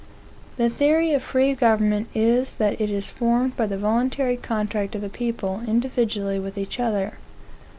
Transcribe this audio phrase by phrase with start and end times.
[0.57, 5.01] The theory of free government is that it is formed by the voluntary contract of
[5.01, 7.19] the people individually with each other.